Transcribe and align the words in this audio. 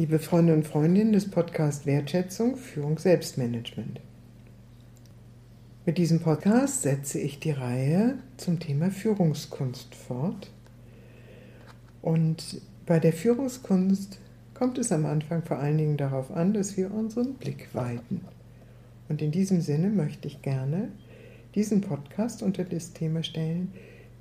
Liebe 0.00 0.18
Freunde 0.18 0.54
und 0.54 0.66
Freundinnen 0.66 1.12
des 1.12 1.30
Podcasts 1.30 1.84
Wertschätzung, 1.84 2.56
Führung, 2.56 2.96
Selbstmanagement. 2.96 4.00
Mit 5.84 5.98
diesem 5.98 6.20
Podcast 6.20 6.80
setze 6.80 7.20
ich 7.20 7.38
die 7.38 7.50
Reihe 7.50 8.16
zum 8.38 8.58
Thema 8.60 8.90
Führungskunst 8.90 9.94
fort. 9.94 10.50
Und 12.00 12.62
bei 12.86 12.98
der 12.98 13.12
Führungskunst 13.12 14.18
kommt 14.54 14.78
es 14.78 14.90
am 14.90 15.04
Anfang 15.04 15.42
vor 15.42 15.58
allen 15.58 15.76
Dingen 15.76 15.98
darauf 15.98 16.30
an, 16.30 16.54
dass 16.54 16.78
wir 16.78 16.94
unseren 16.94 17.34
Blick 17.34 17.68
weiten. 17.74 18.22
Und 19.10 19.20
in 19.20 19.32
diesem 19.32 19.60
Sinne 19.60 19.90
möchte 19.90 20.28
ich 20.28 20.40
gerne 20.40 20.88
diesen 21.54 21.82
Podcast 21.82 22.42
unter 22.42 22.64
das 22.64 22.94
Thema 22.94 23.22
stellen, 23.22 23.70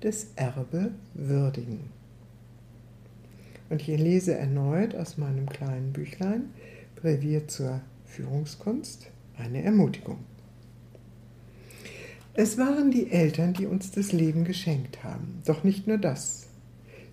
das 0.00 0.28
Erbe 0.36 0.92
würdigen. 1.12 1.90
Und 3.68 3.80
ich 3.80 3.98
lese 3.98 4.34
erneut 4.34 4.94
aus 4.94 5.18
meinem 5.18 5.48
kleinen 5.48 5.92
Büchlein 5.92 6.50
Brevier 6.96 7.48
zur 7.48 7.80
Führungskunst 8.04 9.10
eine 9.36 9.62
Ermutigung. 9.62 10.18
Es 12.34 12.58
waren 12.58 12.90
die 12.90 13.10
Eltern, 13.10 13.54
die 13.54 13.66
uns 13.66 13.90
das 13.90 14.12
Leben 14.12 14.44
geschenkt 14.44 15.02
haben. 15.02 15.40
Doch 15.46 15.64
nicht 15.64 15.86
nur 15.86 15.98
das. 15.98 16.48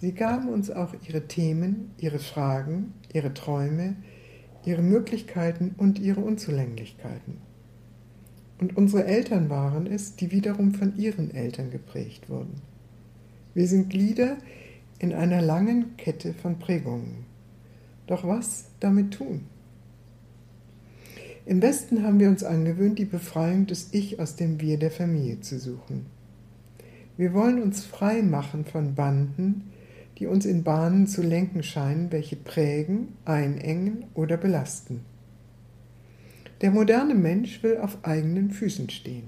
Sie 0.00 0.12
gaben 0.12 0.48
uns 0.48 0.70
auch 0.70 0.92
ihre 1.08 1.26
Themen, 1.28 1.92
ihre 1.98 2.18
Fragen, 2.18 2.92
ihre 3.12 3.32
Träume, 3.32 3.96
ihre 4.64 4.82
Möglichkeiten 4.82 5.74
und 5.78 5.98
ihre 5.98 6.20
Unzulänglichkeiten. 6.20 7.38
Und 8.58 8.76
unsere 8.76 9.04
Eltern 9.04 9.50
waren 9.50 9.86
es, 9.86 10.16
die 10.16 10.30
wiederum 10.30 10.74
von 10.74 10.96
ihren 10.96 11.32
Eltern 11.32 11.70
geprägt 11.70 12.28
wurden. 12.28 12.60
Wir 13.54 13.68
sind 13.68 13.90
Glieder 13.90 14.36
in 15.04 15.12
einer 15.12 15.42
langen 15.42 15.98
Kette 15.98 16.32
von 16.32 16.58
Prägungen. 16.58 17.26
Doch 18.06 18.26
was 18.26 18.70
damit 18.80 19.12
tun? 19.12 19.42
Im 21.44 21.60
Westen 21.60 22.02
haben 22.02 22.18
wir 22.18 22.30
uns 22.30 22.42
angewöhnt, 22.42 22.98
die 22.98 23.04
Befreiung 23.04 23.66
des 23.66 23.92
Ich 23.92 24.18
aus 24.18 24.36
dem 24.36 24.62
Wir 24.62 24.78
der 24.78 24.90
Familie 24.90 25.42
zu 25.42 25.58
suchen. 25.58 26.06
Wir 27.18 27.34
wollen 27.34 27.62
uns 27.62 27.84
frei 27.84 28.22
machen 28.22 28.64
von 28.64 28.94
Banden, 28.94 29.70
die 30.16 30.26
uns 30.26 30.46
in 30.46 30.64
Bahnen 30.64 31.06
zu 31.06 31.20
lenken 31.22 31.62
scheinen, 31.62 32.10
welche 32.10 32.36
prägen, 32.36 33.08
einengen 33.26 34.06
oder 34.14 34.38
belasten. 34.38 35.02
Der 36.62 36.70
moderne 36.70 37.14
Mensch 37.14 37.62
will 37.62 37.76
auf 37.76 37.98
eigenen 38.04 38.50
Füßen 38.52 38.88
stehen, 38.88 39.24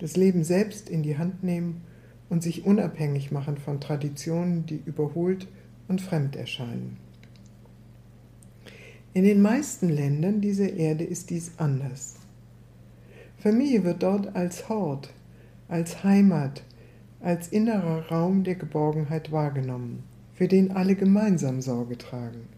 das 0.00 0.18
Leben 0.18 0.44
selbst 0.44 0.90
in 0.90 1.02
die 1.02 1.16
Hand 1.16 1.42
nehmen 1.42 1.80
und 2.32 2.42
sich 2.42 2.64
unabhängig 2.64 3.30
machen 3.30 3.58
von 3.58 3.78
Traditionen, 3.78 4.64
die 4.64 4.80
überholt 4.86 5.46
und 5.86 6.00
fremd 6.00 6.34
erscheinen. 6.34 6.96
In 9.12 9.24
den 9.24 9.42
meisten 9.42 9.90
Ländern 9.90 10.40
dieser 10.40 10.72
Erde 10.72 11.04
ist 11.04 11.28
dies 11.28 11.52
anders. 11.58 12.14
Familie 13.36 13.84
wird 13.84 14.02
dort 14.02 14.34
als 14.34 14.70
Hort, 14.70 15.12
als 15.68 16.04
Heimat, 16.04 16.64
als 17.20 17.48
innerer 17.48 18.08
Raum 18.08 18.44
der 18.44 18.54
Geborgenheit 18.54 19.30
wahrgenommen, 19.30 20.02
für 20.32 20.48
den 20.48 20.70
alle 20.70 20.94
gemeinsam 20.94 21.60
Sorge 21.60 21.98
tragen. 21.98 22.48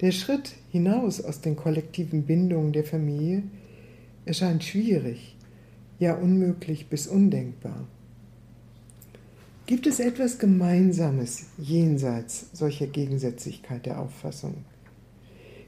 Der 0.00 0.12
Schritt 0.12 0.54
hinaus 0.70 1.22
aus 1.22 1.42
den 1.42 1.56
kollektiven 1.56 2.22
Bindungen 2.22 2.72
der 2.72 2.84
Familie 2.84 3.42
erscheint 4.24 4.64
schwierig, 4.64 5.36
ja 5.98 6.14
unmöglich 6.14 6.88
bis 6.88 7.06
undenkbar. 7.06 7.86
Gibt 9.72 9.86
es 9.86 10.00
etwas 10.00 10.38
Gemeinsames 10.38 11.46
jenseits 11.56 12.44
solcher 12.52 12.86
Gegensätzlichkeit 12.86 13.86
der 13.86 14.00
Auffassung? 14.00 14.66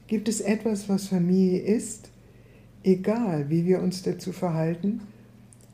Gibt 0.05 0.29
es 0.29 0.41
etwas, 0.41 0.87
was 0.87 1.07
Familie 1.07 1.61
ist, 1.61 2.11
egal 2.83 3.49
wie 3.49 3.65
wir 3.65 3.81
uns 3.81 4.03
dazu 4.03 4.31
verhalten 4.31 5.01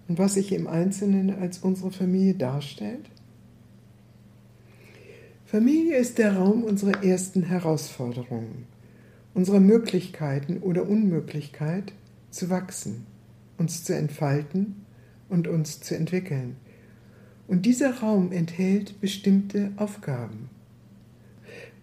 und 0.08 0.18
was 0.18 0.36
sich 0.36 0.54
im 0.54 0.68
Einzelnen 0.68 1.42
als 1.42 1.58
unsere 1.58 1.92
Familie 1.92 2.36
darstellt? 2.36 3.10
Familie 5.46 5.98
ist 5.98 6.18
der 6.18 6.38
Raum 6.38 6.64
unserer 6.64 7.04
ersten 7.04 7.44
Herausforderungen, 7.44 8.66
unserer 9.34 9.60
Möglichkeiten 9.60 10.60
oder 10.60 10.88
Unmöglichkeit 10.88 11.92
zu 12.30 12.50
wachsen, 12.50 13.06
uns 13.58 13.84
zu 13.84 13.94
entfalten 13.94 14.86
und 15.28 15.50
uns 15.50 15.82
zu 15.82 15.98
entwickeln– 15.98 16.56
und 17.48 17.66
dieser 17.66 18.00
Raum 18.00 18.32
enthält 18.32 19.00
bestimmte 19.02 19.72
Aufgaben. 19.78 20.50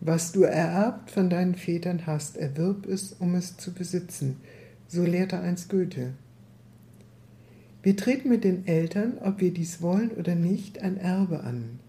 Was 0.01 0.33
du 0.33 0.43
ererbt 0.43 1.11
von 1.11 1.29
deinen 1.29 1.55
Vätern 1.55 2.07
hast, 2.07 2.37
erwirb 2.37 2.87
es, 2.87 3.15
um 3.19 3.35
es 3.35 3.57
zu 3.57 3.73
besitzen. 3.73 4.37
So 4.87 5.05
lehrte 5.05 5.41
einst 5.41 5.69
Goethe. 5.69 6.15
Wir 7.83 7.97
treten 7.97 8.29
mit 8.29 8.45
den 8.45 8.67
Eltern, 8.67 9.19
ob 9.23 9.41
wir 9.41 9.53
dies 9.53 9.83
wollen 9.83 10.11
oder 10.13 10.35
nicht, 10.35 10.81
ein 10.83 10.97
Erbe 10.97 11.41
an. 11.41 11.81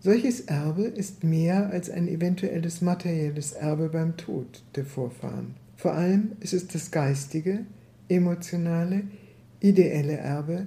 Solches 0.00 0.40
Erbe 0.42 0.82
ist 0.82 1.22
mehr 1.22 1.70
als 1.70 1.88
ein 1.88 2.08
eventuelles 2.08 2.80
materielles 2.80 3.52
Erbe 3.52 3.88
beim 3.88 4.16
Tod 4.16 4.62
der 4.74 4.84
Vorfahren. 4.84 5.54
Vor 5.76 5.94
allem 5.94 6.32
ist 6.40 6.52
es 6.52 6.66
das 6.66 6.90
geistige, 6.90 7.60
emotionale, 8.08 9.02
ideelle 9.60 10.16
Erbe, 10.16 10.66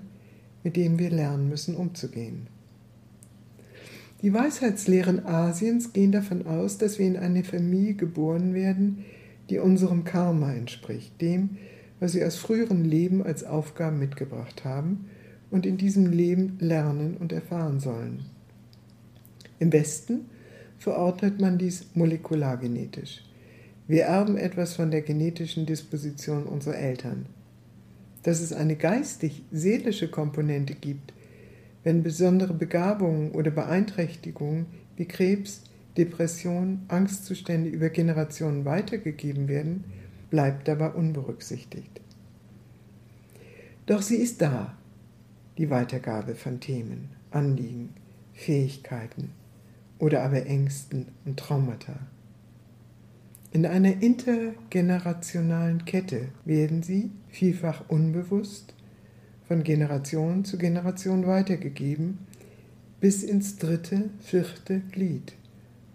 mit 0.66 0.76
dem 0.76 0.98
wir 0.98 1.12
lernen 1.12 1.48
müssen 1.48 1.76
umzugehen. 1.76 2.48
Die 4.24 4.34
Weisheitslehren 4.34 5.24
Asiens 5.24 5.94
gehen 5.94 6.12
davon 6.12 6.48
aus, 6.48 6.80
dass 6.80 6.98
wir 6.98 7.06
in 7.06 7.18
eine 7.18 7.44
Familie 7.44 7.94
geboren 7.94 8.56
werden, 8.56 9.06
die 9.52 9.60
unserem 9.60 10.06
Karma 10.06 10.52
entspricht, 10.54 11.22
dem, 11.22 11.58
was 12.00 12.16
wir 12.16 12.26
aus 12.26 12.38
früheren 12.38 12.84
Leben 12.84 13.22
als 13.22 13.44
Aufgaben 13.44 14.00
mitgebracht 14.00 14.66
haben 14.66 15.06
und 15.52 15.68
in 15.68 15.78
diesem 15.78 16.12
Leben 16.12 16.58
lernen 16.60 17.16
und 17.18 17.32
erfahren 17.32 17.80
sollen. 17.80 18.26
Im 19.60 19.72
Westen 19.72 20.22
verordnet 20.80 21.40
man 21.40 21.60
dies 21.60 21.86
molekulargenetisch. 21.94 23.24
Wir 23.88 24.06
erben 24.06 24.36
etwas 24.36 24.74
von 24.74 24.90
der 24.90 25.04
genetischen 25.04 25.68
Disposition 25.68 26.46
unserer 26.46 26.78
Eltern 26.78 27.28
dass 28.26 28.42
es 28.42 28.54
eine 28.54 28.76
geistig-seelische 28.76 30.08
Komponente 30.10 30.74
gibt, 30.74 31.14
wenn 31.84 32.02
besondere 32.02 32.56
Begabungen 32.56 33.32
oder 33.34 33.52
Beeinträchtigungen 33.52 34.66
wie 34.96 35.06
Krebs, 35.06 35.62
Depression, 35.96 36.82
Angstzustände 36.88 37.70
über 37.70 37.90
Generationen 37.90 38.66
weitergegeben 38.66 39.48
werden, 39.48 39.84
bleibt 40.32 40.68
dabei 40.68 40.90
unberücksichtigt. 40.90 42.02
Doch 43.86 44.02
sie 44.02 44.18
ist 44.18 44.42
da, 44.42 44.76
die 45.60 45.70
Weitergabe 45.70 46.34
von 46.34 46.60
Themen, 46.60 47.10
Anliegen, 47.30 47.94
Fähigkeiten 48.34 49.30
oder 50.00 50.24
aber 50.24 50.48
Ängsten 50.48 51.10
und 51.26 51.38
Traumata. 51.38 52.00
In 53.56 53.66
einer 53.66 54.02
intergenerationalen 54.02 55.86
Kette 55.86 56.28
werden 56.44 56.84
sie, 56.84 57.10
vielfach 57.30 57.86
unbewusst, 57.88 58.74
von 59.48 59.64
Generation 59.64 60.44
zu 60.44 60.58
Generation 60.58 61.26
weitergegeben, 61.26 62.18
bis 63.00 63.24
ins 63.24 63.56
dritte, 63.56 64.10
vierte 64.20 64.82
Glied, 64.92 65.36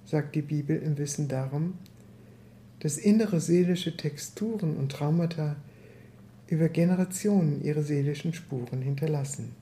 sagt 0.06 0.36
die 0.36 0.40
Bibel 0.40 0.78
im 0.78 0.96
Wissen 0.96 1.28
darum, 1.28 1.74
dass 2.78 2.96
innere 2.96 3.40
seelische 3.40 3.94
Texturen 3.94 4.78
und 4.78 4.92
Traumata 4.92 5.56
über 6.48 6.70
Generationen 6.70 7.62
ihre 7.62 7.82
seelischen 7.82 8.32
Spuren 8.32 8.80
hinterlassen. 8.80 9.52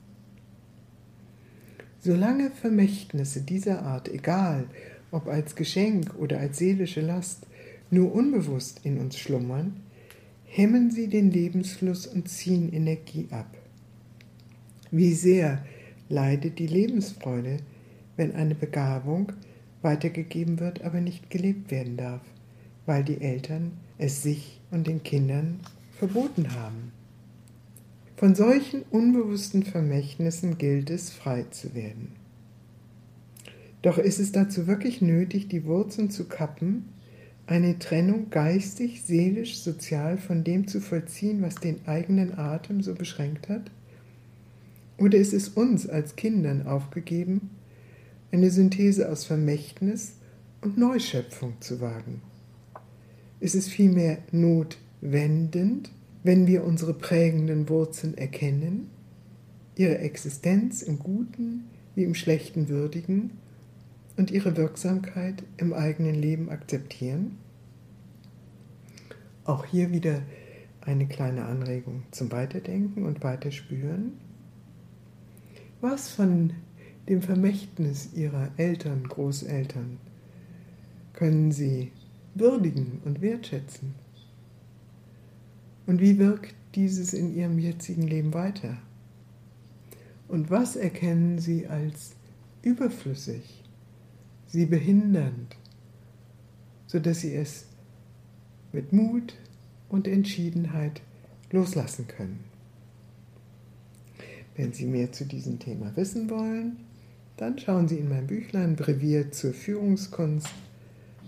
Solange 1.99 2.49
Vermächtnisse 2.51 3.41
dieser 3.41 3.81
Art, 3.81 4.07
egal 4.07 4.69
ob 5.11 5.27
als 5.27 5.57
Geschenk 5.57 6.15
oder 6.17 6.39
als 6.39 6.59
seelische 6.59 7.01
Last, 7.01 7.45
nur 7.91 8.13
unbewusst 8.13 8.81
in 8.83 8.99
uns 8.99 9.17
schlummern, 9.17 9.81
hemmen 10.45 10.91
sie 10.91 11.07
den 11.07 11.31
Lebensfluss 11.31 12.07
und 12.07 12.27
ziehen 12.27 12.71
Energie 12.73 13.27
ab. 13.31 13.57
Wie 14.91 15.13
sehr 15.13 15.63
leidet 16.09 16.59
die 16.59 16.67
Lebensfreude, 16.67 17.57
wenn 18.17 18.35
eine 18.35 18.55
Begabung 18.55 19.31
weitergegeben 19.81 20.59
wird, 20.59 20.83
aber 20.83 21.01
nicht 21.01 21.29
gelebt 21.29 21.71
werden 21.71 21.97
darf, 21.97 22.21
weil 22.85 23.03
die 23.03 23.21
Eltern 23.21 23.71
es 23.97 24.23
sich 24.23 24.59
und 24.71 24.87
den 24.87 25.03
Kindern 25.03 25.59
verboten 25.97 26.55
haben. 26.55 26.91
Von 28.17 28.35
solchen 28.35 28.81
unbewussten 28.89 29.63
Vermächtnissen 29.63 30.57
gilt 30.57 30.89
es, 30.89 31.09
frei 31.09 31.45
zu 31.51 31.73
werden. 31.73 32.11
Doch 33.81 33.97
ist 33.97 34.19
es 34.19 34.33
dazu 34.33 34.67
wirklich 34.67 35.01
nötig, 35.01 35.47
die 35.47 35.63
Wurzeln 35.63 36.09
zu 36.09 36.25
kappen 36.25 36.85
eine 37.49 37.79
Trennung 37.79 38.29
geistig, 38.29 39.01
seelisch, 39.01 39.59
sozial 39.59 40.17
von 40.17 40.43
dem 40.43 40.67
zu 40.67 40.79
vollziehen, 40.79 41.41
was 41.41 41.55
den 41.55 41.87
eigenen 41.87 42.37
Atem 42.37 42.81
so 42.81 42.93
beschränkt 42.93 43.49
hat? 43.49 43.71
Oder 44.97 45.17
ist 45.17 45.33
es 45.33 45.49
uns 45.49 45.87
als 45.87 46.15
Kindern 46.15 46.67
aufgegeben, 46.67 47.49
eine 48.31 48.51
Synthese 48.51 49.11
aus 49.11 49.25
Vermächtnis 49.25 50.13
und 50.61 50.77
Neuschöpfung 50.77 51.53
zu 51.59 51.81
wagen? 51.81 52.21
ist 53.39 53.55
es 53.55 53.67
vielmehr 53.67 54.17
notwendend, 54.31 55.91
wenn 56.23 56.47
wir 56.47 56.63
unsere 56.63 56.93
prägenden 56.93 57.69
Wurzeln 57.69 58.17
erkennen, 58.17 58.89
ihre 59.75 59.99
Existenz 59.99 60.81
im 60.81 60.99
Guten 60.99 61.65
wie 61.95 62.03
im 62.03 62.15
Schlechten 62.15 62.67
würdigen 62.67 63.31
und 64.19 64.31
ihre 64.31 64.57
Wirksamkeit 64.57 65.43
im 65.55 65.71
eigenen 65.71 66.13
Leben 66.13 66.49
akzeptieren? 66.49 67.37
Auch 69.45 69.63
hier 69.65 69.93
wieder 69.93 70.21
eine 70.81 71.07
kleine 71.07 71.45
Anregung 71.45 72.03
zum 72.11 72.29
Weiterdenken 72.29 73.05
und 73.05 73.23
Weiterspüren. 73.23 74.11
Was 75.79 76.09
von 76.09 76.51
dem 77.07 77.21
Vermächtnis 77.21 78.09
ihrer 78.13 78.49
Eltern, 78.57 79.03
Großeltern 79.03 79.97
können 81.13 81.53
sie 81.53 81.93
würdigen 82.35 83.01
und 83.05 83.21
wertschätzen? 83.21 83.95
Und 85.87 86.01
wie 86.01 86.19
wirkt 86.19 86.55
dieses 86.75 87.13
in 87.13 87.33
ihrem 87.33 87.57
jetzigen 87.57 88.03
Leben 88.03 88.33
weiter? 88.33 88.79
Und 90.27 90.51
was 90.51 90.75
erkennen 90.75 91.39
sie 91.39 91.67
als 91.67 92.17
überflüssig, 92.61 93.63
sie 94.49 94.65
behindernd, 94.65 95.55
sodass 96.87 97.21
sie 97.21 97.35
es 97.35 97.65
mit 98.73 98.91
Mut 98.93 99.35
und 99.87 100.07
Entschiedenheit 100.07 101.01
loslassen 101.51 102.07
können? 102.07 102.43
Wenn 104.55 104.73
Sie 104.73 104.85
mehr 104.85 105.13
zu 105.13 105.25
diesem 105.25 105.57
Thema 105.57 105.95
wissen 105.95 106.29
wollen, 106.29 106.77
dann 107.37 107.57
schauen 107.57 107.87
Sie 107.87 107.95
in 107.95 108.09
mein 108.09 108.27
Büchlein 108.27 108.75
Brevier 108.75 109.31
zur 109.31 109.53
Führungskunst 109.53 110.49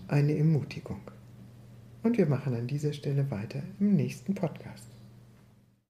eine 0.10 0.38
Ermutigung. 0.38 1.00
Und 2.04 2.18
wir 2.18 2.26
machen 2.26 2.54
an 2.56 2.68
dieser 2.68 2.92
Stelle 2.92 3.32
weiter 3.32 3.64
im 3.80 3.96
nächsten 3.96 4.36
Podcast. 4.36 4.86